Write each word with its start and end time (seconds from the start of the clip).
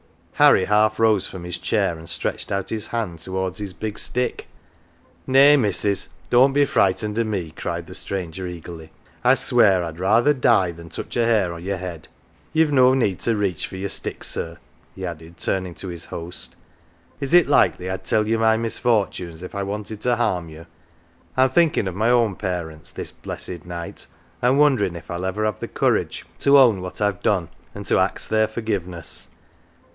Harry 0.35 0.65
half 0.65 0.99
rose 0.99 1.27
from 1.27 1.43
his 1.43 1.59
chair, 1.59 1.95
and 1.95 2.09
stretched 2.09 2.51
out 2.51 2.71
his 2.71 2.87
hand 2.87 3.19
towards 3.19 3.59
his 3.59 3.73
big 3.73 3.99
stick." 3.99 4.47
Nay, 5.27 5.55
missus, 5.55 6.09
don't 6.31 6.53
be 6.53 6.65
frightened 6.65 7.19
o' 7.19 7.23
me," 7.23 7.51
cried 7.51 7.85
the 7.85 7.93
stranger 7.93 8.47
eagerly." 8.47 8.89
I 9.23 9.35
swear 9.35 9.83
I'd 9.83 9.99
rather 9.99 10.33
die 10.33 10.71
than 10.71 10.89
touch 10.89 11.15
a 11.15 11.23
hair 11.25 11.53
o' 11.53 11.57
your 11.57 11.77
head. 11.77 12.07
You've 12.53 12.71
no 12.71 12.95
need. 12.95 13.19
to 13.19 13.35
reach 13.35 13.67
for 13.67 13.75
your 13.77 13.89
stick, 13.89 14.23
sir," 14.23 14.57
he 14.95 15.05
added, 15.05 15.37
turning 15.37 15.75
to 15.75 15.89
his 15.89 16.05
host." 16.05 16.55
Is 17.21 17.35
it 17.35 17.47
likely 17.47 17.87
I'd 17.87 18.03
tell 18.03 18.27
you 18.27 18.39
my 18.39 18.57
misfortunes 18.57 19.43
if 19.43 19.53
I 19.53 19.61
wanted 19.61 20.01
to 20.01 20.15
harm 20.15 20.49
you? 20.49 20.65
I'm 21.37 21.51
thinkin' 21.51 21.87
of 21.87 21.93
my 21.93 22.09
own 22.09 22.35
parents 22.35 22.91
this 22.91 23.11
blessed 23.11 23.67
night, 23.67 24.07
an' 24.41 24.57
wonderin' 24.57 24.95
if 24.95 25.11
I'll 25.11 25.25
ever 25.25 25.45
have 25.45 25.59
the 25.59 25.67
courage 25.67 26.25
to 26.39 26.57
own 26.57 26.81
what 26.81 26.99
I've 27.01 27.21
done, 27.21 27.49
and 27.75 27.85
to 27.85 27.99
ax 27.99 28.25
their 28.25 28.47
forgiveness." 28.47 29.27